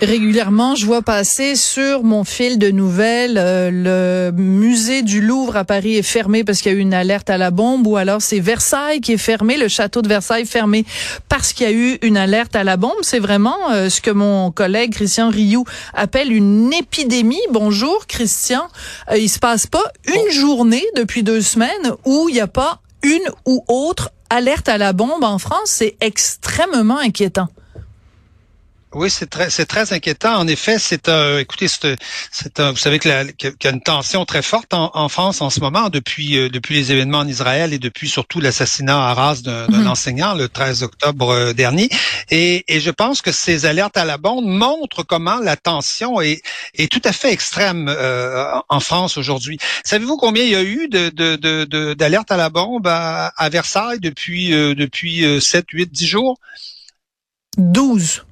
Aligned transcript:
Régulièrement, 0.00 0.76
je 0.76 0.86
vois 0.86 1.02
passer 1.02 1.56
sur 1.56 2.04
mon 2.04 2.24
fil 2.24 2.58
de 2.58 2.70
nouvelles 2.70 3.36
euh, 3.36 3.70
le 3.70 4.32
musée 4.34 5.02
du 5.02 5.20
Louvre 5.20 5.58
à 5.58 5.64
Paris 5.64 5.96
est 5.96 6.02
fermé 6.02 6.42
parce 6.42 6.62
qu'il 6.62 6.72
y 6.72 6.74
a 6.74 6.78
eu 6.78 6.80
une 6.80 6.94
alerte 6.94 7.28
à 7.28 7.36
la 7.36 7.50
bombe 7.50 7.86
ou 7.86 7.98
alors 7.98 8.22
c'est 8.22 8.40
Versailles 8.40 9.02
qui 9.02 9.12
est 9.12 9.18
fermé, 9.18 9.58
le 9.58 9.68
château 9.68 10.00
de 10.00 10.08
Versailles 10.08 10.46
fermé 10.46 10.86
parce 11.28 11.52
qu'il 11.52 11.66
y 11.66 11.70
a 11.70 11.74
eu 11.74 11.98
une 12.00 12.16
alerte 12.16 12.56
à 12.56 12.64
la 12.64 12.78
bombe. 12.78 12.96
C'est 13.02 13.18
vraiment 13.18 13.58
euh, 13.72 13.90
ce 13.90 14.00
que 14.00 14.10
mon 14.10 14.50
collègue 14.50 14.94
Christian 14.94 15.28
Rioux 15.28 15.66
appelle 15.92 16.32
une 16.32 16.72
épidémie. 16.72 17.42
Bonjour 17.50 18.06
Christian. 18.06 18.62
Euh, 19.10 19.18
il 19.18 19.28
se 19.28 19.38
passe 19.38 19.66
pas 19.66 19.84
une 20.08 20.32
journée 20.32 20.84
depuis 20.96 21.22
deux 21.22 21.42
semaines 21.42 21.92
où 22.06 22.30
il 22.30 22.36
n'y 22.36 22.40
a 22.40 22.46
pas 22.46 22.80
une 23.02 23.28
ou 23.44 23.62
autre 23.68 24.12
alerte 24.30 24.70
à 24.70 24.78
la 24.78 24.94
bombe 24.94 25.24
en 25.24 25.36
France. 25.36 25.66
C'est 25.66 25.96
extrêmement 26.00 26.98
inquiétant. 26.98 27.48
Oui, 28.92 29.08
c'est 29.08 29.30
très, 29.30 29.50
c'est 29.50 29.66
très 29.66 29.92
inquiétant. 29.92 30.34
En 30.36 30.48
effet, 30.48 30.76
c'est 30.80 31.08
un, 31.08 31.38
écoutez, 31.38 31.68
c'est, 31.68 31.96
c'est 32.32 32.58
un, 32.58 32.72
vous 32.72 32.76
savez 32.76 32.98
que 32.98 33.30
qu'il 33.32 33.54
y 33.62 33.66
a 33.68 33.70
une 33.70 33.82
tension 33.82 34.24
très 34.24 34.42
forte 34.42 34.74
en, 34.74 35.08
France 35.08 35.40
en 35.40 35.50
ce 35.50 35.60
moment 35.60 35.90
depuis, 35.90 36.36
euh, 36.36 36.48
depuis 36.48 36.74
les 36.74 36.90
événements 36.90 37.18
en 37.18 37.28
Israël 37.28 37.72
et 37.72 37.78
depuis 37.78 38.08
surtout 38.08 38.40
l'assassinat 38.40 38.96
à 38.96 39.10
Arras 39.10 39.42
d'un, 39.44 39.68
mhm. 39.68 39.86
enseignant 39.86 40.34
le 40.34 40.48
13 40.48 40.82
octobre 40.82 41.30
euh, 41.30 41.52
dernier. 41.52 41.88
Et, 42.30 42.64
et, 42.66 42.80
je 42.80 42.90
pense 42.90 43.22
que 43.22 43.30
ces 43.30 43.64
alertes 43.64 43.96
à 43.96 44.04
la 44.04 44.18
bombe 44.18 44.44
montrent 44.44 45.04
comment 45.04 45.38
la 45.38 45.56
tension 45.56 46.20
est, 46.20 46.42
est 46.74 46.90
tout 46.90 47.02
à 47.04 47.12
fait 47.12 47.32
extrême 47.32 47.86
euh, 47.88 48.52
en 48.68 48.80
France 48.80 49.16
aujourd'hui. 49.16 49.58
Savez-vous 49.84 50.16
combien 50.16 50.42
il 50.42 50.50
y 50.50 50.56
a 50.56 50.64
eu 50.64 50.88
de, 50.88 51.10
de, 51.10 51.36
de, 51.36 51.94
d'alertes 51.94 52.32
à 52.32 52.36
la 52.36 52.50
bombe 52.50 52.88
à, 52.88 53.28
à 53.36 53.48
Versailles 53.50 54.00
depuis, 54.00 54.50
depuis 54.50 55.40
7, 55.40 55.66
8, 55.70 55.92
10 55.92 56.06
jours? 56.06 56.38
12. 57.56 58.24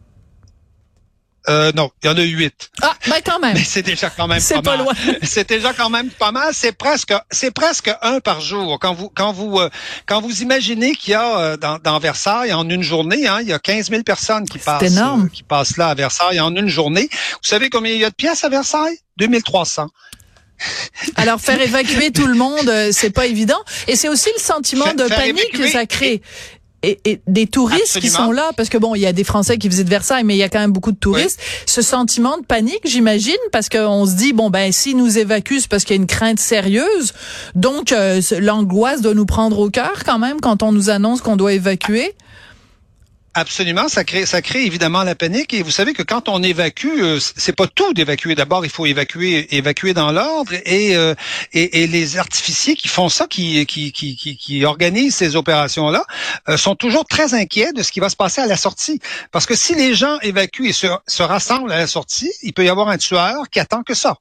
Euh, 1.49 1.73
non, 1.75 1.91
il 2.03 2.07
y 2.07 2.09
en 2.11 2.17
a 2.17 2.23
huit. 2.23 2.71
Ah, 2.83 2.95
ben 3.07 3.17
quand 3.25 3.39
même. 3.41 3.55
Mais 3.55 3.65
c'est 3.65 3.83
déjà 3.83 4.11
quand 4.11 4.27
même 4.27 4.43
pas, 4.43 4.63
pas 4.63 4.77
loin. 4.77 4.93
c'est 5.23 5.49
déjà 5.49 5.73
quand 5.73 5.91
même 5.91 6.11
pas 6.11 6.33
mal. 6.33 6.53
C'est 6.53 6.73
presque, 6.73 7.15
c'est 7.31 7.51
presque 7.51 7.91
un 8.03 8.21
par 8.21 8.41
jour. 8.41 8.79
Quand 8.81 8.95
vous, 8.95 9.11
quand 9.15 9.33
vous, 9.33 9.59
euh, 9.59 9.71
quand 10.07 10.21
vous 10.21 10.43
imaginez 10.43 10.95
qu'il 10.95 11.13
y 11.13 11.15
a 11.15 11.39
euh, 11.39 11.57
dans, 11.57 11.79
dans, 11.79 11.99
Versailles 11.99 12.53
en 12.53 12.69
une 12.69 12.83
journée, 12.83 13.27
hein, 13.27 13.39
il 13.41 13.49
y 13.49 13.53
a 13.53 13.59
15 13.59 13.91
000 13.91 14.03
personnes 14.03 14.47
qui 14.47 14.59
passent, 14.59 14.83
énorme. 14.83 15.31
qui 15.31 15.43
passent 15.43 15.77
là 15.77 15.89
à 15.89 15.95
Versailles 15.95 16.41
en 16.41 16.55
une 16.55 16.69
journée. 16.69 17.09
Vous 17.11 17.49
savez 17.49 17.71
combien 17.71 17.93
il 17.93 18.01
y 18.01 18.05
a 18.05 18.11
de 18.11 18.15
pièces 18.15 18.45
à 18.45 18.49
Versailles? 18.49 18.99
2300. 19.17 19.89
Alors 21.17 21.41
faire 21.41 21.61
évacuer 21.61 22.11
tout 22.11 22.27
le 22.27 22.35
monde, 22.35 22.71
c'est 22.91 23.11
pas 23.11 23.27
évident, 23.27 23.61
et 23.87 23.95
c'est 23.95 24.09
aussi 24.09 24.29
le 24.37 24.43
sentiment 24.43 24.93
de 24.93 25.05
panique 25.05 25.53
que 25.53 25.69
ça 25.69 25.87
crée 25.87 26.21
et, 26.83 27.21
des 27.27 27.47
touristes 27.47 27.99
qui 28.01 28.09
sont 28.09 28.31
là, 28.31 28.51
parce 28.57 28.69
que 28.69 28.79
bon, 28.79 28.95
il 28.95 29.01
y 29.01 29.07
a 29.07 29.13
des 29.13 29.25
Français 29.25 29.59
qui 29.59 29.69
visitent 29.69 29.89
Versailles, 29.89 30.25
mais 30.25 30.35
il 30.35 30.39
y 30.39 30.43
a 30.43 30.49
quand 30.49 30.61
même 30.61 30.73
beaucoup 30.73 30.93
de 30.93 30.97
touristes. 30.97 31.41
Ce 31.67 31.83
sentiment 31.83 32.39
de 32.39 32.45
panique, 32.45 32.83
j'imagine, 32.85 33.37
parce 33.53 33.69
qu'on 33.69 34.07
se 34.07 34.15
dit 34.15 34.33
bon 34.33 34.51
ben 34.51 34.73
si 34.73 34.95
nous 34.95 35.19
évacuent, 35.19 35.61
c'est 35.61 35.69
parce 35.69 35.85
qu'il 35.85 35.97
y 35.97 35.99
a 35.99 36.03
une 36.03 36.07
crainte 36.07 36.39
sérieuse. 36.39 37.13
Donc 37.55 37.93
euh, 37.93 38.21
l'angoisse 38.41 39.01
doit 39.01 39.15
nous 39.15 39.27
prendre 39.27 39.59
au 39.59 39.71
cœur 39.71 40.05
quand 40.05 40.19
même 40.19 40.41
quand 40.41 40.63
on 40.63 40.73
nous 40.73 40.91
annonce 40.91 41.21
qu'on 41.21 41.37
doit 41.37 41.53
évacuer. 41.53 42.15
Absolument, 43.39 43.89
ça 43.89 44.03
crée, 44.03 44.27
ça 44.27 44.43
crée 44.43 44.67
évidemment 44.67 45.05
la 45.05 45.15
panique. 45.15 45.55
Et 45.55 45.63
vous 45.63 45.71
savez 45.71 45.93
que 45.93 46.03
quand 46.03 46.29
on 46.29 46.43
évacue, 46.43 47.01
euh, 47.01 47.21
c'est 47.21 47.55
pas 47.55 47.69
tout 47.69 47.93
d'évacuer. 47.93 48.35
D'abord, 48.35 48.65
il 48.65 48.71
faut 48.71 48.85
évacuer, 48.85 49.55
évacuer 49.57 49.95
dans 49.95 50.11
l'ordre. 50.11 50.53
Et, 50.65 50.97
euh, 50.97 51.15
et, 51.53 51.85
et, 51.85 51.87
les 51.87 52.17
artificiers 52.17 52.75
qui 52.75 52.89
font 52.89 53.09
ça, 53.09 53.29
qui, 53.29 53.65
qui, 53.67 53.93
qui, 53.93 54.17
qui, 54.17 54.65
organisent 54.65 55.15
ces 55.15 55.37
opérations-là, 55.37 56.05
euh, 56.49 56.57
sont 56.57 56.75
toujours 56.75 57.05
très 57.05 57.33
inquiets 57.33 57.73
de 57.73 57.85
ce 57.85 57.93
qui 57.93 58.01
va 58.01 58.09
se 58.09 58.17
passer 58.17 58.41
à 58.41 58.47
la 58.47 58.57
sortie. 58.57 58.99
Parce 59.31 59.47
que 59.47 59.55
si 59.55 59.77
les 59.77 59.95
gens 59.95 60.19
évacuent 60.23 60.71
et 60.71 60.73
se, 60.73 60.89
se 61.07 61.23
rassemblent 61.23 61.71
à 61.71 61.79
la 61.79 61.87
sortie, 61.87 62.33
il 62.43 62.53
peut 62.53 62.65
y 62.65 62.69
avoir 62.69 62.89
un 62.89 62.99
tueur 62.99 63.49
qui 63.53 63.61
attend 63.61 63.85
que 63.85 63.95
ça, 63.95 64.17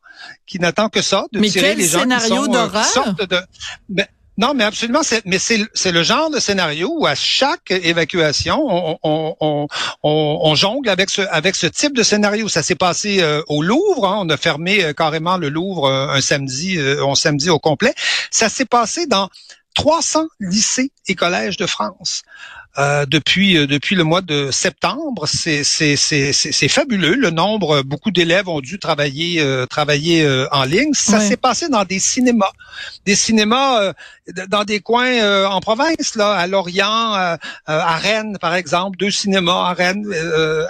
qui 0.46 0.60
n'attend 0.60 0.90
que 0.90 1.02
ça 1.02 1.26
de 1.32 1.40
Mais 1.40 1.50
tirer 1.50 1.74
les 1.74 1.88
gens 1.88 2.02
scénario 2.02 2.44
qui 2.46 2.84
sont, 2.94 3.14
de, 3.14 3.42
ben, 3.90 4.06
non, 4.38 4.54
mais 4.54 4.64
absolument. 4.64 5.02
Mais 5.26 5.40
c'est 5.40 5.92
le 5.92 6.04
genre 6.04 6.30
de 6.30 6.40
scénario 6.40 6.94
où 6.96 7.08
à 7.08 7.16
chaque 7.16 7.72
évacuation, 7.72 8.60
on, 8.60 9.00
on, 9.02 9.36
on, 9.40 9.68
on 10.04 10.56
jongle 10.56 10.90
avec 10.90 11.10
ce, 11.10 11.24
avec 11.24 11.56
ce 11.56 11.66
type 11.66 11.96
de 11.96 12.04
scénario. 12.04 12.48
Ça 12.48 12.62
s'est 12.62 12.76
passé 12.76 13.22
euh, 13.22 13.42
au 13.48 13.64
Louvre. 13.64 14.08
Hein. 14.08 14.20
On 14.22 14.30
a 14.30 14.38
fermé 14.38 14.84
euh, 14.84 14.94
carrément 14.94 15.38
le 15.38 15.50
Louvre 15.50 15.86
euh, 15.86 16.10
un 16.10 16.22
samedi, 16.22 16.78
un 16.80 17.16
samedi 17.16 17.50
au 17.50 17.58
complet. 17.58 17.96
Ça 18.30 18.48
s'est 18.48 18.66
passé 18.66 19.08
dans 19.08 19.30
300 19.74 20.28
lycées 20.40 20.92
et 21.08 21.16
collèges 21.16 21.58
de 21.58 21.66
France. 21.66 22.22
Euh, 22.80 23.06
depuis 23.06 23.68
depuis 23.68 23.96
le 23.96 24.04
mois 24.04 24.22
de 24.22 24.52
septembre. 24.52 25.28
C'est 25.28 25.64
c'est 25.64 26.68
fabuleux. 26.68 27.16
Le 27.16 27.30
nombre, 27.30 27.82
beaucoup 27.82 28.12
d'élèves 28.12 28.48
ont 28.48 28.62
dû 28.62 28.80
travailler 28.80 29.44
travailler 29.70 30.28
en 30.52 30.64
ligne. 30.64 30.94
Ça 30.94 31.20
s'est 31.20 31.38
passé 31.38 31.70
dans 31.70 31.84
des 31.84 32.00
cinémas, 32.00 32.52
des 33.06 33.16
cinémas 33.16 33.94
dans 34.48 34.64
des 34.64 34.80
coins 34.80 35.06
euh, 35.06 35.46
en 35.48 35.60
province, 35.62 36.16
là, 36.16 36.34
à 36.34 36.48
Lorient, 36.48 37.16
euh, 37.16 37.36
euh, 37.70 37.80
à 37.80 37.96
Rennes, 37.98 38.38
par 38.40 38.56
exemple, 38.56 38.98
deux 38.98 39.12
cinémas 39.12 39.70
à 39.70 39.74
Rennes 39.74 40.06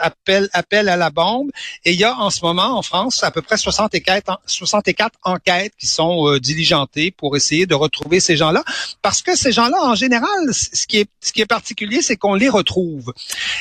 appellent, 0.01 0.49
appellent 0.53 0.89
à 0.89 0.97
la 0.97 1.09
bombe. 1.09 1.49
Et 1.85 1.93
il 1.93 1.99
y 1.99 2.03
a 2.03 2.15
en 2.17 2.29
ce 2.29 2.41
moment 2.43 2.77
en 2.77 2.81
France 2.81 3.23
à 3.23 3.31
peu 3.31 3.41
près 3.41 3.57
64, 3.57 4.41
64 4.45 5.19
enquêtes 5.23 5.73
qui 5.79 5.87
sont 5.87 6.37
diligentées 6.37 7.11
pour 7.11 7.35
essayer 7.35 7.65
de 7.65 7.75
retrouver 7.75 8.19
ces 8.19 8.37
gens-là. 8.37 8.63
Parce 9.01 9.21
que 9.21 9.35
ces 9.35 9.51
gens-là, 9.51 9.77
en 9.83 9.95
général, 9.95 10.27
ce 10.51 10.85
qui 10.87 10.97
est, 10.97 11.09
ce 11.21 11.31
qui 11.31 11.41
est 11.41 11.45
particulier, 11.45 11.96
c'est 12.01 12.15
qu'on 12.15 12.35
les 12.35 12.49
retrouve. 12.49 13.13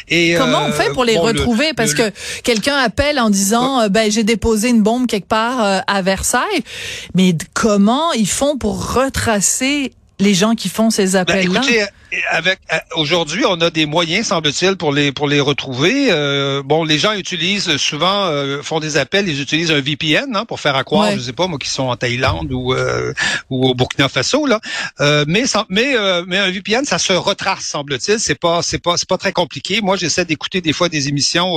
Et, 0.08 0.34
Comment 0.38 0.66
on 0.66 0.72
fait 0.72 0.92
pour 0.92 1.04
les 1.04 1.18
retrouver? 1.18 1.72
Parce 1.74 1.94
que 1.94 2.10
quelqu'un 2.42 2.76
appelle 2.76 3.18
en 3.18 3.30
disant, 3.30 3.88
ben 3.88 4.10
j'ai 4.10 4.24
déposé 4.24 4.68
une 4.68 4.82
bombe 4.82 5.06
quelque 5.06 5.28
part 5.28 5.82
à 5.86 6.02
Versailles. 6.02 6.62
Mais 7.14 7.34
comment 7.54 8.12
ils 8.12 8.28
font 8.28 8.58
pour 8.58 8.94
retracer 8.94 9.92
les 10.18 10.34
gens 10.34 10.54
qui 10.54 10.68
font 10.68 10.90
ces 10.90 11.12
ben, 11.12 11.20
appels-là? 11.20 11.60
Avec 12.30 12.60
euh, 12.72 12.78
aujourd'hui, 12.96 13.44
on 13.46 13.60
a 13.60 13.70
des 13.70 13.86
moyens, 13.86 14.28
semble-t-il, 14.28 14.76
pour 14.76 14.92
les 14.92 15.12
pour 15.12 15.28
les 15.28 15.40
retrouver. 15.40 16.08
Euh, 16.10 16.62
bon, 16.64 16.84
les 16.84 16.98
gens 16.98 17.12
utilisent 17.12 17.76
souvent 17.76 18.26
euh, 18.26 18.62
font 18.62 18.80
des 18.80 18.96
appels, 18.96 19.28
ils 19.28 19.40
utilisent 19.40 19.70
un 19.70 19.80
VPN 19.80 20.36
hein, 20.36 20.44
pour 20.44 20.60
faire 20.60 20.76
à 20.76 20.84
croire, 20.84 21.10
je 21.12 21.20
sais 21.20 21.32
pas 21.32 21.46
moi, 21.46 21.58
qui 21.58 21.68
sont 21.68 21.84
en 21.84 21.96
Thaïlande 21.96 22.52
ou 22.52 22.74
ou 23.50 23.68
au 23.68 23.74
Burkina 23.74 24.08
Faso 24.08 24.46
là. 24.46 24.60
mais 25.26 25.44
mais 25.68 25.94
mais 26.26 26.38
un 26.38 26.50
VPN, 26.50 26.84
ça 26.84 26.98
se 26.98 27.12
retrace, 27.12 27.64
semble-t-il. 27.64 28.20
C'est 28.20 28.34
pas 28.34 28.62
c'est 28.62 28.78
pas 28.78 28.96
c'est 28.96 29.08
pas 29.08 29.18
très 29.18 29.32
compliqué. 29.32 29.80
Moi, 29.80 29.96
j'essaie 29.96 30.24
d'écouter 30.24 30.60
des 30.60 30.72
fois 30.72 30.88
des 30.88 31.08
émissions 31.08 31.54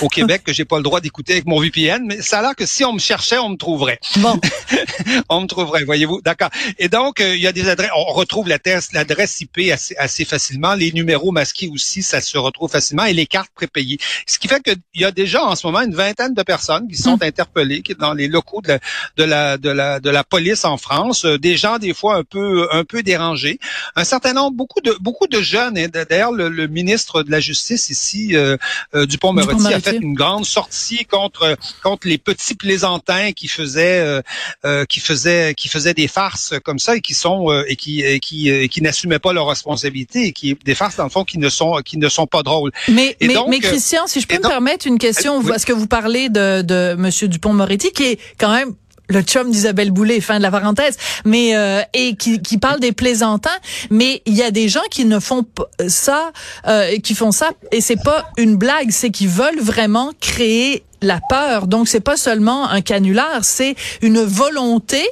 au 0.00 0.08
Québec 0.10 0.42
que 0.44 0.52
j'ai 0.52 0.64
pas 0.64 0.76
le 0.78 0.82
droit 0.82 1.00
d'écouter 1.00 1.34
avec 1.34 1.46
mon 1.46 1.60
VPN, 1.60 2.04
mais 2.06 2.22
ça 2.22 2.38
a 2.38 2.42
l'air 2.42 2.56
que 2.56 2.66
si 2.66 2.84
on 2.84 2.94
me 2.94 2.98
cherchait, 2.98 3.38
on 3.38 3.50
me 3.50 3.56
trouverait. 3.56 3.98
Bon, 4.16 4.40
on 5.28 5.42
me 5.42 5.46
trouverait, 5.46 5.84
voyez-vous. 5.84 6.20
D'accord. 6.22 6.50
Et 6.78 6.88
donc, 6.88 7.20
il 7.20 7.40
y 7.40 7.46
a 7.46 7.52
des 7.52 7.68
adresses. 7.68 7.90
On 7.96 8.12
retrouve 8.12 8.48
l'adresse 8.48 8.92
l'adresse 8.92 9.40
IP 9.40 9.70
assez 9.72 9.91
assez, 9.98 10.24
facilement. 10.24 10.74
Les 10.74 10.92
numéros 10.92 11.32
masqués 11.32 11.68
aussi, 11.68 12.02
ça 12.02 12.20
se 12.20 12.38
retrouve 12.38 12.70
facilement 12.70 13.04
et 13.04 13.12
les 13.12 13.26
cartes 13.26 13.50
prépayées. 13.54 13.98
Ce 14.26 14.38
qui 14.38 14.48
fait 14.48 14.62
qu'il 14.62 14.76
y 14.94 15.04
a 15.04 15.10
déjà 15.10 15.44
en 15.44 15.54
ce 15.54 15.66
moment 15.66 15.82
une 15.82 15.94
vingtaine 15.94 16.34
de 16.34 16.42
personnes 16.42 16.88
qui 16.88 16.96
sont 16.96 17.16
hmm. 17.16 17.24
interpellées 17.24 17.82
qui, 17.82 17.94
dans 17.94 18.14
les 18.14 18.28
locaux 18.28 18.62
de 18.62 19.24
la, 19.24 19.58
de 19.58 19.70
la, 19.70 20.00
de 20.00 20.10
la, 20.10 20.24
police 20.24 20.64
en 20.64 20.76
France. 20.76 21.24
Euh, 21.24 21.38
des 21.38 21.56
gens 21.56 21.78
des 21.78 21.94
fois 21.94 22.16
un 22.16 22.24
peu, 22.24 22.68
un 22.72 22.84
peu 22.84 23.02
dérangés. 23.02 23.58
Un 23.96 24.04
certain 24.04 24.32
nombre, 24.32 24.56
beaucoup 24.56 24.80
de, 24.80 24.96
beaucoup 25.00 25.26
de 25.26 25.40
jeunes. 25.40 25.76
Et 25.76 25.88
d'ailleurs, 25.88 26.32
le, 26.32 26.66
ministre 26.68 27.22
de 27.22 27.30
la 27.30 27.40
Justice 27.40 27.90
ici, 27.90 28.36
euh, 28.36 28.56
euh 28.94 29.06
Dupont-Moretti, 29.06 29.74
a 29.74 29.80
fait 29.80 29.96
une 29.96 30.14
grande 30.14 30.46
sortie 30.46 31.04
contre, 31.04 31.56
contre 31.82 32.06
les 32.06 32.18
petits 32.18 32.54
plaisantins 32.54 33.32
qui 33.32 33.48
faisaient, 33.48 34.22
euh, 34.64 34.84
qui 34.86 35.00
faisaient, 35.00 35.54
qui 35.54 35.68
faisaient 35.68 35.94
des 35.94 36.08
farces 36.08 36.54
comme 36.64 36.78
ça 36.78 36.96
et 36.96 37.00
qui 37.00 37.14
sont 37.14 37.50
et 37.66 37.76
qui, 37.76 38.02
et 38.02 38.20
qui, 38.20 38.48
et 38.48 38.68
qui 38.68 38.80
n'assumaient 38.80 39.18
pas 39.18 39.32
leurs 39.32 39.46
responsabilités 39.72 40.26
et 40.26 40.32
qui 40.32 40.56
des 40.64 40.74
farces 40.74 40.96
dans 40.96 41.04
le 41.04 41.10
fond 41.10 41.24
qui 41.24 41.38
ne 41.38 41.48
sont 41.48 41.80
qui 41.84 41.98
ne 41.98 42.08
sont 42.08 42.26
pas 42.26 42.42
drôles. 42.42 42.72
Mais 42.88 43.16
mais, 43.20 43.34
mais, 43.48 43.60
Christian, 43.60 44.06
si 44.06 44.20
je 44.20 44.26
peux 44.26 44.36
me 44.36 44.48
permettre 44.48 44.86
une 44.86 44.98
question, 44.98 45.40
est 45.40 45.48
parce 45.48 45.64
que 45.64 45.72
vous 45.72 45.86
parlez 45.86 46.28
de 46.28 46.62
de 46.62 46.94
Monsieur 46.98 47.28
Dupont-Moretti 47.28 47.92
qui 47.92 48.04
est 48.04 48.18
quand 48.38 48.52
même 48.52 48.74
le 49.08 49.22
chum 49.22 49.50
d'Isabelle 49.50 49.90
Boulay, 49.90 50.20
fin 50.20 50.38
de 50.38 50.42
la 50.42 50.50
parenthèse, 50.50 50.96
mais 51.24 51.56
euh, 51.56 51.82
et 51.92 52.16
qui, 52.16 52.40
qui 52.40 52.58
parle 52.58 52.80
des 52.80 52.92
plaisantins, 52.92 53.50
mais 53.90 54.22
il 54.26 54.34
y 54.34 54.42
a 54.42 54.50
des 54.50 54.68
gens 54.68 54.82
qui 54.90 55.04
ne 55.04 55.18
font 55.18 55.44
pas 55.44 55.68
ça, 55.88 56.32
euh, 56.66 56.98
qui 56.98 57.14
font 57.14 57.32
ça, 57.32 57.50
et 57.70 57.80
c'est 57.80 58.02
pas 58.02 58.30
une 58.38 58.56
blague, 58.56 58.90
c'est 58.90 59.10
qu'ils 59.10 59.28
veulent 59.28 59.60
vraiment 59.60 60.12
créer 60.20 60.84
la 61.02 61.20
peur. 61.28 61.66
Donc 61.66 61.88
c'est 61.88 62.00
pas 62.00 62.16
seulement 62.16 62.68
un 62.68 62.80
canular, 62.80 63.44
c'est 63.44 63.74
une 64.00 64.22
volonté 64.22 65.02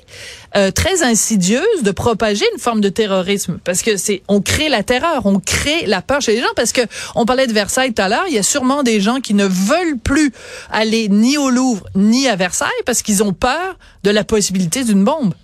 euh, 0.57 0.71
très 0.71 1.03
insidieuse 1.03 1.83
de 1.83 1.91
propager 1.91 2.45
une 2.55 2.61
forme 2.61 2.81
de 2.81 2.89
terrorisme 2.89 3.59
parce 3.65 3.83
que 3.83 3.97
c'est 3.97 4.23
on 4.29 4.41
crée 4.41 4.69
la 4.69 4.83
terreur, 4.83 5.27
on 5.27 5.39
crée 5.39 5.87
la 5.87 6.03
peur 6.03 6.21
chez 6.21 6.35
les 6.35 6.41
gens 6.41 6.55
parce 6.57 6.73
que 6.73 6.81
on 7.15 7.27
parlait 7.27 7.47
de 7.47 7.53
Versailles 7.53 7.93
tout 7.93 8.03
à 8.03 8.09
l'heure, 8.09 8.25
il 8.29 8.35
y 8.35 8.39
a 8.39 8.43
sûrement 8.43 8.83
des 8.83 9.01
gens 9.01 9.21
qui 9.21 9.35
ne 9.35 9.47
veulent 9.47 9.99
plus 10.03 10.33
aller 10.71 11.09
ni 11.09 11.39
au 11.39 11.51
Louvre 11.51 11.87
ni 11.95 12.29
à 12.29 12.37
Versailles 12.37 12.71
parce 12.87 13.03
qu'ils 13.03 13.23
ont 13.23 13.33
peur 13.33 13.77
de 14.03 14.11
la 14.11 14.25
possibilité 14.25 14.85
d'une 14.85 15.05
bombe. 15.05 15.35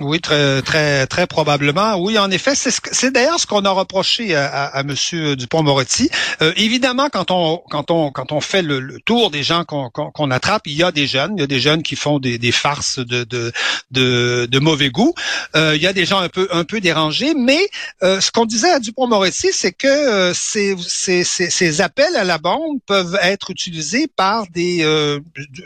Oui, 0.00 0.20
très, 0.20 0.60
très, 0.62 1.06
très 1.06 1.28
probablement. 1.28 1.94
Oui, 1.98 2.18
en 2.18 2.28
effet, 2.32 2.54
c'est 2.56 3.12
d'ailleurs 3.12 3.38
ce 3.38 3.46
qu'on 3.46 3.64
a 3.64 3.70
reproché 3.70 4.34
à, 4.34 4.46
à, 4.46 4.64
à 4.78 4.82
Monsieur 4.82 5.36
Dupont-Moretti. 5.36 6.10
Euh, 6.42 6.52
évidemment, 6.56 7.08
quand 7.12 7.30
on, 7.30 7.62
quand 7.70 7.92
on, 7.92 8.10
quand 8.10 8.32
on 8.32 8.40
fait 8.40 8.62
le, 8.62 8.98
tour 9.06 9.30
des 9.30 9.44
gens 9.44 9.64
qu'on 9.64 10.30
attrape, 10.32 10.66
il 10.66 10.72
y 10.72 10.82
a 10.82 10.90
des 10.90 11.06
jeunes, 11.06 11.34
il 11.36 11.40
y 11.42 11.44
a 11.44 11.46
des 11.46 11.60
jeunes 11.60 11.84
qui 11.84 11.94
font 11.94 12.18
des, 12.18 12.38
des 12.38 12.50
farces 12.50 12.98
de, 12.98 13.22
de, 13.22 13.52
de, 13.92 14.48
de 14.50 14.58
mauvais 14.58 14.90
goût. 14.90 15.14
Euh, 15.54 15.76
il 15.76 15.82
y 15.82 15.86
a 15.86 15.92
des 15.92 16.06
gens 16.06 16.18
un 16.18 16.28
peu, 16.28 16.48
un 16.50 16.64
peu 16.64 16.80
dérangés, 16.80 17.34
mais 17.34 17.60
euh, 18.02 18.20
ce 18.20 18.32
qu'on 18.32 18.46
disait 18.46 18.70
à 18.70 18.80
Dupont-Moretti, 18.80 19.50
c'est 19.52 19.72
que 19.72 19.86
euh, 19.86 20.34
ces, 20.34 20.74
ces, 20.88 21.22
ces, 21.22 21.80
appels 21.80 22.16
à 22.16 22.24
la 22.24 22.38
bombe 22.38 22.80
peuvent 22.86 23.16
être 23.22 23.50
utilisés 23.50 24.08
par 24.08 24.48
des 24.48 24.84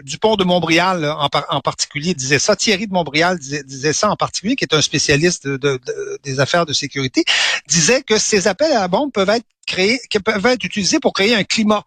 Dupont 0.02 0.36
de 0.36 0.44
Montbrial 0.44 1.06
en, 1.06 1.28
en 1.48 1.60
particulier 1.62 2.12
disait 2.12 2.38
ça. 2.38 2.56
Thierry 2.56 2.86
de 2.86 2.92
Montbrial 2.92 3.38
disait, 3.38 3.62
disait 3.62 3.94
ça 3.94 4.10
en 4.10 4.17
particulier, 4.18 4.56
qui 4.56 4.64
est 4.64 4.74
un 4.74 4.82
spécialiste 4.82 5.46
de, 5.46 5.80
des 6.22 6.40
affaires 6.40 6.66
de 6.66 6.72
sécurité, 6.72 7.24
disait 7.66 8.02
que 8.02 8.18
ces 8.18 8.48
appels 8.48 8.72
à 8.72 8.80
la 8.80 8.88
bombe 8.88 9.12
peuvent 9.12 9.30
être 9.30 9.46
créer, 9.68 10.00
qui 10.10 10.18
peuvent 10.18 10.44
être 10.46 10.64
utilisés 10.64 10.98
pour 10.98 11.12
créer 11.12 11.34
un 11.34 11.44
climat, 11.44 11.84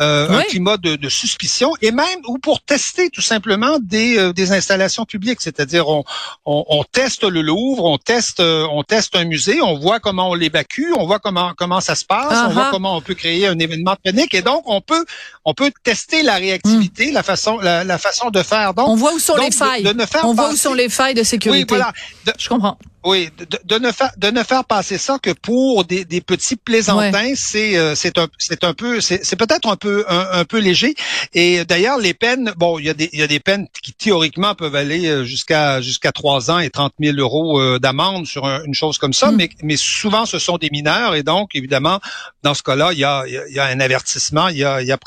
euh, 0.00 0.28
un 0.30 0.42
climat 0.42 0.76
de, 0.76 0.96
de, 0.96 1.08
suspicion 1.08 1.72
et 1.82 1.92
même 1.92 2.20
ou 2.26 2.38
pour 2.38 2.60
tester 2.60 3.10
tout 3.10 3.20
simplement 3.20 3.78
des, 3.80 4.18
euh, 4.18 4.32
des 4.32 4.52
installations 4.52 5.04
publiques. 5.04 5.40
C'est-à-dire 5.40 5.88
on, 5.88 6.04
on, 6.46 6.64
on, 6.68 6.84
teste 6.84 7.24
le 7.24 7.42
Louvre, 7.42 7.84
on 7.84 7.98
teste 7.98 8.40
euh, 8.40 8.66
on 8.70 8.82
teste 8.82 9.14
un 9.14 9.24
musée, 9.24 9.60
on 9.60 9.78
voit 9.78 10.00
comment 10.00 10.30
on 10.30 10.34
l'évacue, 10.34 10.90
on 10.96 11.06
voit 11.06 11.18
comment 11.18 11.52
comment 11.56 11.80
ça 11.80 11.94
se 11.94 12.04
passe, 12.04 12.46
on 12.48 12.52
voit 12.52 12.64
uh-huh. 12.64 12.70
comment 12.70 12.96
on 12.96 13.00
peut 13.00 13.14
créer 13.14 13.46
un 13.46 13.58
événement 13.58 13.92
de 13.92 14.10
panique 14.10 14.34
et 14.34 14.42
donc 14.42 14.62
on 14.66 14.80
peut 14.80 15.04
on 15.44 15.54
peut 15.54 15.70
tester 15.82 16.22
la 16.22 16.36
réactivité, 16.36 17.10
hmm. 17.10 17.14
la 17.14 17.22
façon 17.22 17.58
la, 17.58 17.84
la, 17.84 17.98
façon 17.98 18.30
de 18.30 18.42
faire. 18.42 18.74
Donc 18.74 18.88
on 18.88 18.96
voit 18.96 19.12
où 19.12 19.18
sont 19.18 19.36
les 19.36 19.50
failles. 19.50 19.86
on 20.24 20.32
voit 20.32 20.50
où 20.50 20.56
sont 20.56 20.74
les 20.74 20.88
failles 20.88 21.14
de 21.14 21.22
sécurité. 21.22 21.74
Oui, 21.74 21.78
voilà. 21.78 21.92
Je 22.38 22.48
comprends. 22.48 22.78
Oui, 23.04 23.28
de, 23.38 23.46
de, 23.64 23.78
ne 23.78 23.92
faire 23.92 24.10
de 24.16 24.28
ne 24.28 24.42
faire 24.42 24.64
passer 24.64 24.98
ça 24.98 25.18
que 25.22 25.30
pour 25.30 25.84
des, 25.84 26.04
des 26.04 26.20
petits 26.20 26.56
plaisantins, 26.56 27.34
c'est 27.36 27.76
euh, 27.76 27.94
c'est 27.94 28.18
un 28.18 28.26
c'est 28.38 28.64
un 28.64 28.74
peu 28.74 29.00
c'est 29.00 29.36
peut-être 29.36 29.68
un 29.68 29.76
peu 29.76 30.04
un, 30.08 30.44
peu 30.44 30.58
léger. 30.58 30.94
Et 31.32 31.64
d'ailleurs 31.64 31.98
les 31.98 32.12
peines, 32.12 32.52
bon, 32.56 32.80
il 32.80 32.86
y 32.86 32.90
a 32.90 32.94
des 32.94 33.08
il 33.12 33.20
y 33.20 33.22
a 33.22 33.28
des 33.28 33.38
peines 33.38 33.68
qui 33.82 33.92
théoriquement 33.92 34.56
peuvent 34.56 34.74
aller 34.74 35.06
euh, 35.06 35.24
jusqu'à 35.24 35.80
jusqu'à 35.80 36.10
trois 36.10 36.50
ans 36.50 36.58
et 36.58 36.70
30 36.70 36.92
000 37.00 37.16
euros 37.18 37.60
euh, 37.60 37.78
d'amende 37.78 38.26
sur 38.26 38.44
une 38.46 38.74
chose 38.74 38.98
comme 38.98 39.12
ça, 39.12 39.30
mm. 39.30 39.36
mais 39.36 39.50
mais 39.62 39.76
souvent 39.76 40.26
ce 40.26 40.40
sont 40.40 40.58
des 40.58 40.70
mineurs 40.70 41.14
et 41.14 41.22
donc 41.22 41.54
évidemment 41.54 42.00
dans 42.42 42.54
ce 42.54 42.64
cas-là 42.64 42.90
il 42.92 42.98
y 42.98 43.04
a 43.04 43.24
il 43.28 43.54
y 43.54 43.60
a 43.60 43.66
un 43.66 43.78
avertissement, 43.78 44.48
il 44.48 44.58
y 44.58 44.64
a 44.64 44.82
il 44.82 44.88
y 44.88 44.92
a 44.92 44.98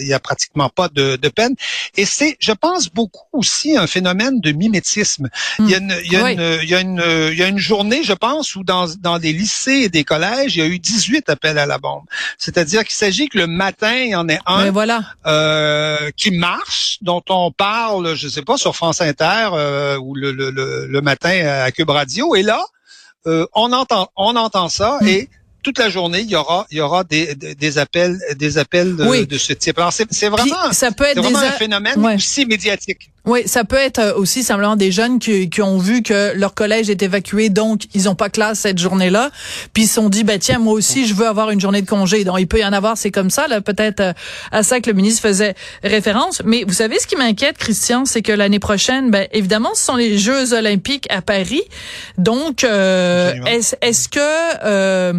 il 0.00 0.06
y 0.06 0.14
a 0.14 0.18
pratiquement 0.18 0.70
pas 0.70 0.88
de, 0.88 1.16
de 1.16 1.28
peine. 1.28 1.54
Et 1.96 2.06
c'est 2.06 2.38
je 2.40 2.52
pense 2.52 2.88
beaucoup 2.88 3.28
aussi 3.32 3.76
un 3.76 3.86
phénomène 3.86 4.40
de 4.40 4.52
mimétisme. 4.52 5.28
Il 5.58 5.68
y 5.68 5.74
a 5.74 5.78
une 5.78 5.94
il 6.04 6.12
y 6.12 6.16
a 6.16 6.30
une 6.30 6.58
il 6.62 6.68
y 6.70 6.74
a 6.74 6.80
une 6.80 7.02
il 7.34 7.38
y 7.38 7.42
a 7.42 7.43
une 7.48 7.58
journée, 7.58 8.02
je 8.02 8.12
pense, 8.12 8.56
où 8.56 8.64
dans, 8.64 8.86
dans 9.00 9.18
des 9.18 9.32
lycées 9.32 9.82
et 9.84 9.88
des 9.88 10.04
collèges, 10.04 10.56
il 10.56 10.58
y 10.58 10.62
a 10.62 10.66
eu 10.66 10.78
18 10.78 11.28
appels 11.28 11.58
à 11.58 11.66
la 11.66 11.78
bombe. 11.78 12.04
C'est-à-dire 12.38 12.84
qu'il 12.84 12.94
s'agit 12.94 13.28
que 13.28 13.38
le 13.38 13.46
matin, 13.46 13.94
il 13.94 14.10
y 14.10 14.14
en 14.14 14.28
ait 14.28 14.40
un 14.46 14.70
voilà. 14.70 15.02
euh, 15.26 16.10
qui 16.16 16.30
marche, 16.30 16.98
dont 17.02 17.22
on 17.28 17.50
parle, 17.50 18.14
je 18.14 18.28
sais 18.28 18.42
pas, 18.42 18.56
sur 18.56 18.76
France 18.76 19.00
Inter 19.00 19.50
euh, 19.52 19.96
ou 19.98 20.14
le, 20.14 20.32
le, 20.32 20.50
le, 20.50 21.00
matin 21.00 21.46
à 21.64 21.70
Cube 21.70 21.90
Radio. 21.90 22.34
Et 22.34 22.42
là, 22.42 22.64
euh, 23.26 23.46
on 23.54 23.72
entend 23.72 24.10
on 24.16 24.36
entend 24.36 24.68
ça 24.68 24.98
hmm. 25.00 25.08
et 25.08 25.28
toute 25.62 25.78
la 25.78 25.88
journée, 25.88 26.20
il 26.20 26.30
y 26.30 26.36
aura, 26.36 26.66
il 26.70 26.76
y 26.76 26.80
aura 26.82 27.04
des, 27.04 27.34
des, 27.34 27.78
appels, 27.78 28.18
des 28.36 28.58
appels 28.58 28.96
de, 28.96 29.24
de 29.24 29.38
ce 29.38 29.54
type. 29.54 29.78
Alors 29.78 29.92
c'est, 29.92 30.28
vraiment, 30.28 30.72
ça 30.72 30.92
peut 30.92 31.04
être 31.04 31.18
vraiment 31.20 31.38
un 31.38 31.52
phénomène 31.52 32.04
aussi 32.14 32.44
médiatique. 32.44 33.10
Oui, 33.24 33.42
ça 33.46 33.64
peut 33.64 33.76
être 33.76 33.98
euh, 34.00 34.14
aussi 34.14 34.42
simplement 34.42 34.76
des 34.76 34.92
jeunes 34.92 35.18
qui, 35.18 35.48
qui, 35.48 35.62
ont 35.62 35.78
vu 35.78 36.02
que 36.02 36.32
leur 36.36 36.52
collège 36.52 36.90
est 36.90 37.02
évacué, 37.02 37.48
donc 37.48 37.82
ils 37.94 38.04
n'ont 38.04 38.14
pas 38.14 38.28
classe 38.28 38.60
cette 38.60 38.78
journée-là, 38.78 39.30
puis 39.72 39.84
ils 39.84 39.86
se 39.86 39.94
sont 39.94 40.10
dit, 40.10 40.24
bah 40.24 40.38
tiens, 40.38 40.58
moi 40.58 40.74
aussi, 40.74 41.06
je 41.06 41.14
veux 41.14 41.26
avoir 41.26 41.50
une 41.50 41.60
journée 41.60 41.80
de 41.80 41.88
congé. 41.88 42.24
Donc 42.24 42.36
il 42.38 42.46
peut 42.46 42.60
y 42.60 42.64
en 42.64 42.72
avoir, 42.72 42.98
c'est 42.98 43.10
comme 43.10 43.30
ça, 43.30 43.48
là, 43.48 43.60
peut-être 43.60 44.00
euh, 44.00 44.12
à 44.52 44.62
ça 44.62 44.80
que 44.80 44.90
le 44.90 44.96
ministre 44.96 45.22
faisait 45.22 45.54
référence. 45.82 46.42
Mais 46.44 46.64
vous 46.64 46.74
savez, 46.74 46.98
ce 46.98 47.06
qui 47.06 47.16
m'inquiète, 47.16 47.56
Christian, 47.56 48.04
c'est 48.04 48.22
que 48.22 48.32
l'année 48.32 48.58
prochaine, 48.58 49.10
ben 49.10 49.26
évidemment, 49.32 49.74
ce 49.74 49.84
sont 49.84 49.96
les 49.96 50.18
Jeux 50.18 50.52
olympiques 50.52 51.06
à 51.10 51.22
Paris. 51.22 51.62
Donc, 52.18 52.62
euh, 52.64 53.32
est-ce 53.46 53.74
est 53.80 54.10
que 54.10 54.20
euh, 54.64 55.14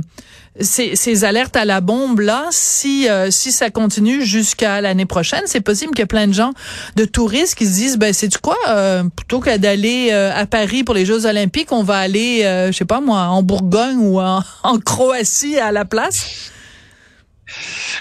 ces, 0.59 0.95
ces, 0.95 1.25
alertes 1.25 1.55
à 1.55 1.65
la 1.65 1.81
bombe 1.81 2.21
là, 2.21 2.47
si 2.51 3.09
euh, 3.09 3.29
si 3.29 3.51
ça 3.51 3.69
continue 3.69 4.23
jusqu'à 4.23 4.79
l'année 4.81 5.05
prochaine, 5.05 5.43
c'est 5.45 5.61
possible 5.61 5.91
qu'il 5.91 5.99
y 5.99 6.03
ait 6.03 6.07
plein 6.07 6.27
de 6.27 6.33
gens, 6.33 6.53
de 6.95 7.05
touristes 7.05 7.55
qui 7.55 7.65
se 7.65 7.73
disent 7.73 7.97
ben 7.97 8.13
c'est 8.13 8.29
du 8.29 8.37
quoi, 8.37 8.57
euh, 8.69 9.03
plutôt 9.03 9.39
que 9.39 9.57
d'aller 9.57 10.09
euh, 10.11 10.31
à 10.33 10.45
Paris 10.45 10.83
pour 10.83 10.95
les 10.95 11.05
Jeux 11.05 11.25
Olympiques, 11.25 11.71
on 11.71 11.83
va 11.83 11.97
aller, 11.97 12.41
je 12.67 12.71
sais 12.71 12.85
pas 12.85 13.01
moi, 13.01 13.23
en 13.23 13.43
Bourgogne 13.43 13.97
ou 13.97 14.19
en 14.19 14.43
Croatie 14.85 15.59
à 15.59 15.71
la 15.71 15.85
place? 15.85 16.51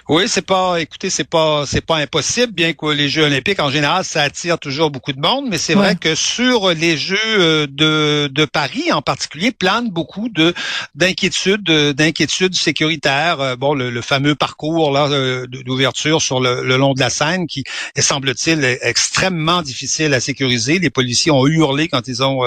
Oui, 0.07 0.25
c'est 0.27 0.45
pas, 0.45 0.83
écoutez, 0.83 1.09
c'est 1.09 1.25
pas, 1.25 1.65
c'est 1.67 1.81
pas 1.81 1.97
impossible, 1.97 2.53
bien 2.53 2.75
que 2.75 2.85
les 2.85 3.09
Jeux 3.09 3.25
Olympiques 3.25 3.59
en 3.59 3.71
général, 3.71 4.05
ça 4.05 4.21
attire 4.21 4.59
toujours 4.59 4.91
beaucoup 4.91 5.15
de 5.15 5.21
monde, 5.21 5.47
mais 5.49 5.57
c'est 5.57 5.73
vrai 5.73 5.97
que 5.97 6.15
sur 6.15 6.75
les 6.75 6.99
Jeux 6.99 7.17
euh, 7.25 7.67
de, 7.67 8.29
de 8.31 8.45
Paris 8.45 8.93
en 8.93 9.01
particulier, 9.01 9.51
plane 9.51 9.89
beaucoup 9.89 10.29
de 10.29 10.53
d'inquiétudes, 10.95 11.65
d'inquiétudes 11.95 12.55
sécuritaires. 12.55 13.41
Euh, 13.41 13.57
bon, 13.57 13.73
le, 13.73 14.03
fameux 14.03 14.35
parcours 14.35 14.93
là 14.93 15.09
euh, 15.09 15.47
d'ouverture 15.47 16.21
sur 16.21 16.39
le, 16.39 16.63
long 16.77 16.93
de 16.93 17.01
la 17.01 17.09
Seine, 17.09 17.47
qui 17.47 17.65
est 17.97 18.03
semble-t-il 18.03 18.63
extrêmement 18.83 19.63
difficile 19.63 20.13
à 20.13 20.21
sécuriser. 20.21 20.81
Les 20.81 20.91
policiers 20.91 21.33
ont 21.33 21.47
hurlé 21.47 21.89
quand 21.89 22.09
ils 22.09 22.23
ont 22.23 22.43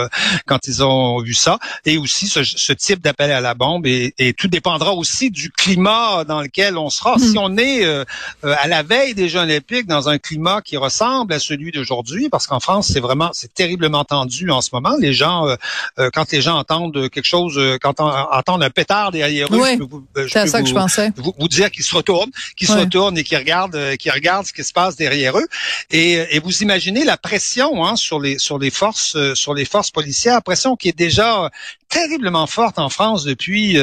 quand 0.45 0.67
ils 0.67 0.83
ont 0.83 1.23
vu 1.23 1.33
ça, 1.33 1.57
et 1.85 1.97
aussi 1.97 2.27
ce, 2.27 2.73
type 2.73 3.01
d'appel 3.01 3.31
à 3.31 3.41
la 3.41 3.55
bombe. 3.55 3.87
Et, 3.87 4.13
et 4.19 4.33
tout 4.33 4.47
dépendra 4.47 4.93
aussi 4.93 5.31
du 5.31 5.49
climat 5.49 6.23
dans 6.23 6.43
lequel 6.43 6.77
on 6.77 6.91
sera. 6.91 7.17
Si 7.17 7.35
on 7.39 7.46
est 7.55 7.85
euh, 7.85 8.03
euh, 8.43 8.55
à 8.59 8.67
la 8.67 8.83
veille 8.83 9.13
des 9.13 9.29
Jeux 9.29 9.39
olympiques 9.39 9.87
dans 9.87 10.09
un 10.09 10.17
climat 10.17 10.61
qui 10.61 10.75
ressemble 10.75 11.33
à 11.33 11.39
celui 11.39 11.71
d'aujourd'hui, 11.71 12.27
parce 12.29 12.47
qu'en 12.47 12.59
France, 12.59 12.89
c'est 12.91 12.99
vraiment, 12.99 13.29
c'est 13.33 13.53
terriblement 13.53 14.03
tendu 14.03 14.49
en 14.49 14.61
ce 14.61 14.71
moment. 14.73 14.95
Les 14.99 15.13
gens, 15.13 15.47
euh, 15.47 16.09
quand 16.13 16.31
les 16.31 16.41
gens 16.41 16.57
entendent 16.57 17.09
quelque 17.09 17.25
chose, 17.25 17.59
quand 17.81 17.99
on, 17.99 18.09
entendent 18.09 18.63
un 18.63 18.69
pétard 18.69 19.11
derrière 19.11 19.47
eux, 19.53 19.61
je 19.71 19.77
peux 19.77 19.83
vous, 19.83 20.05
je 20.15 20.27
ça 20.27 20.61
que 20.61 20.67
je 20.67 20.73
pensais. 20.73 21.11
Vous, 21.15 21.47
dire 21.47 21.71
qu'ils 21.71 21.83
se 21.83 21.95
retournent, 21.95 22.31
qu'ils 22.57 22.67
se 22.67 22.73
retournent 22.73 23.17
et 23.17 23.23
qu'ils 23.23 23.37
regardent, 23.37 23.95
qu'ils 23.97 24.11
regardent 24.11 24.45
ce 24.45 24.53
qui 24.53 24.63
se 24.63 24.73
passe 24.73 24.95
derrière 24.95 25.37
eux. 25.37 25.47
Et, 25.91 26.35
et 26.35 26.39
vous 26.39 26.63
imaginez 26.63 27.05
la 27.05 27.15
pression 27.15 27.85
hein, 27.85 27.95
sur 27.95 28.19
les 28.19 28.37
sur 28.39 28.59
les 28.59 28.69
forces 28.69 29.15
sur 29.33 29.53
les 29.53 29.65
forces 29.65 29.91
policières, 29.91 30.41
pression 30.43 30.75
qui 30.75 30.89
est 30.89 30.97
déjà 30.97 31.49
terriblement 31.89 32.47
forte 32.47 32.79
en 32.79 32.89
France 32.89 33.23
depuis 33.23 33.77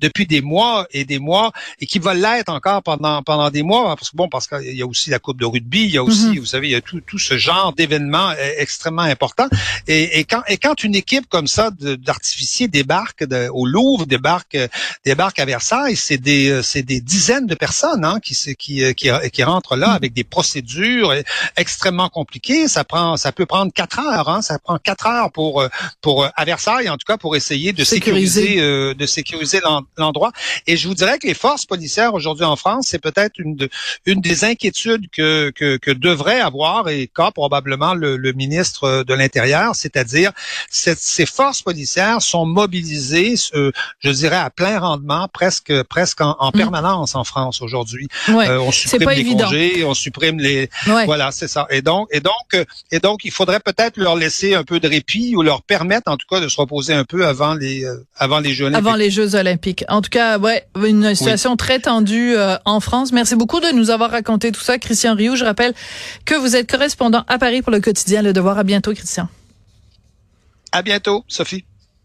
depuis 0.00 0.26
des 0.26 0.40
mois 0.40 0.86
et 0.90 1.04
des 1.04 1.18
mois 1.18 1.52
et 1.80 1.86
qui 1.86 1.98
va 1.98 2.14
l'être 2.14 2.48
encore 2.50 2.82
pendant 2.82 3.22
pendant 3.22 3.50
des 3.50 3.62
mois 3.62 3.96
parce 3.96 4.10
que 4.10 4.16
bon 4.16 4.28
parce 4.28 4.46
qu'il 4.46 4.76
y 4.76 4.82
a 4.82 4.86
aussi 4.86 5.10
la 5.10 5.18
coupe 5.18 5.38
de 5.38 5.46
rugby, 5.46 5.84
il 5.84 5.90
y 5.90 5.98
a 5.98 6.02
aussi 6.02 6.28
mhm. 6.28 6.38
vous 6.38 6.46
savez 6.46 6.68
il 6.68 6.72
y 6.72 6.76
a 6.76 6.80
tout 6.80 7.00
tout 7.00 7.18
ce 7.18 7.36
genre 7.36 7.72
d'événements 7.72 8.30
euh, 8.30 8.52
extrêmement 8.58 9.02
importants 9.02 9.48
et, 9.86 10.20
et, 10.20 10.24
quand 10.24 10.42
et 10.48 10.56
quand 10.56 10.84
une 10.84 10.94
équipe 10.94 11.28
comme 11.28 11.46
ça 11.46 11.70
d'artificiers 11.70 12.68
débarque 12.68 13.24
au 13.52 13.66
Louvre, 13.66 14.06
débarque 14.06 14.56
débarque 15.04 15.38
à 15.38 15.44
Versailles, 15.44 15.96
c'est 15.96 16.18
des 16.18 16.50
euh, 16.50 16.62
c'est 16.62 16.82
des 16.82 17.00
dizaines 17.00 17.46
de 17.46 17.54
personnes 17.54 18.04
hein, 18.04 18.20
qui 18.20 18.36
qui 18.56 18.84
euh, 18.84 18.92
qui 18.92 19.10
qui 19.32 19.42
rentrent 19.42 19.76
là 19.76 19.88
mhm. 19.88 19.94
avec 19.94 20.12
des 20.12 20.24
procédures 20.24 21.14
extrêmement 21.56 22.08
compliquées, 22.08 22.68
ça 22.68 22.84
prend 22.84 23.16
ça 23.16 23.32
peut 23.32 23.46
prendre 23.46 23.72
quatre 23.72 23.98
heures 23.98 24.28
hein, 24.28 24.42
ça 24.42 24.58
prend 24.58 24.78
quatre 24.78 25.06
heures 25.06 25.32
pour 25.32 25.64
pour 26.00 26.28
à 26.34 26.44
Versailles 26.44 26.88
en 26.88 26.96
tout 26.96 27.06
cas 27.06 27.16
pour 27.16 27.36
essayer 27.36 27.47
de 27.48 27.84
sécuriser, 27.84 28.56
de 28.94 29.06
sécuriser 29.06 29.60
l'endroit 29.96 30.32
et 30.66 30.76
je 30.76 30.88
vous 30.88 30.94
dirais 30.94 31.18
que 31.18 31.26
les 31.26 31.34
forces 31.34 31.66
policières 31.66 32.14
aujourd'hui 32.14 32.44
en 32.44 32.56
France, 32.56 32.86
c'est 32.88 33.00
peut-être 33.00 33.38
une, 33.38 33.68
une 34.06 34.20
des 34.20 34.44
inquiétudes 34.44 35.08
que, 35.10 35.50
que, 35.50 35.90
devrait 35.92 36.40
avoir 36.40 36.88
et 36.88 37.08
qu'a 37.08 37.30
probablement 37.30 37.94
le, 37.94 38.18
ministre 38.32 39.04
de 39.04 39.14
l'Intérieur, 39.14 39.74
c'est-à-dire 39.74 40.32
ces 40.70 41.26
forces 41.26 41.62
policières 41.62 42.22
sont 42.22 42.46
mobilisées, 42.46 43.34
euh, 43.54 43.72
je 44.00 44.10
dirais, 44.10 44.36
à 44.36 44.50
plein 44.50 44.78
rendement, 44.78 45.28
presque 45.32 45.82
presque 45.84 46.20
en, 46.20 46.36
mm. 46.48 46.52
permanence 46.52 47.14
en 47.14 47.24
France 47.24 47.62
aujourd'hui. 47.62 48.08
Euh, 48.28 48.58
on 48.58 48.70
supprime 48.70 49.10
les 49.10 49.24
congés, 49.24 49.84
on 49.84 49.94
supprime 49.94 50.38
les... 50.38 50.68
Voilà, 51.06 51.30
c'est 51.32 51.48
ça. 51.48 51.66
Et 51.70 51.82
donc, 51.82 52.08
et 52.12 52.20
donc, 52.20 52.66
et 52.90 53.00
donc, 53.00 53.24
il 53.24 53.30
faudrait 53.30 53.60
peut-être 53.60 53.96
leur 53.96 54.14
laisser 54.14 54.54
un 54.54 54.64
peu 54.64 54.78
de 54.80 54.88
répit 54.88 55.34
ou 55.36 55.42
leur 55.42 55.62
permettre, 55.62 56.10
en 56.10 56.16
tout 56.16 56.26
cas, 56.28 56.40
de 56.40 56.48
se 56.48 56.60
reposer 56.60 56.92
un 56.94 57.04
peu 57.04 57.26
avant 57.26 57.37
avant 57.40 57.54
les 57.54 57.86
avant 58.16 58.40
les 58.40 58.52
Jeux 58.52 58.66
olympiques. 58.66 58.86
Avant 58.86 58.96
les 58.96 59.10
Jeux 59.10 59.34
olympiques. 59.34 59.84
En 59.88 60.02
tout 60.02 60.10
cas, 60.10 60.38
ouais, 60.38 60.66
une 60.84 61.14
situation 61.14 61.56
très 61.56 61.78
tendue 61.78 62.34
en 62.64 62.80
France. 62.80 63.12
Merci 63.12 63.36
beaucoup 63.36 63.60
de 63.60 63.72
nous 63.72 63.90
avoir 63.90 64.10
raconté 64.10 64.50
tout 64.50 64.60
ça, 64.60 64.78
Christian 64.78 65.14
Rioux. 65.14 65.36
Je 65.36 65.44
rappelle 65.44 65.74
que 66.24 66.34
vous 66.34 66.56
êtes 66.56 66.68
correspondant 66.68 67.24
à 67.28 67.38
Paris 67.38 67.62
pour 67.62 67.72
le 67.72 67.80
quotidien 67.80 68.22
Le 68.22 68.32
Devoir. 68.32 68.58
À 68.58 68.64
bientôt, 68.64 68.92
Christian. 68.92 69.28
À 70.72 70.82
bientôt, 70.82 71.24
Sophie. 71.28 71.64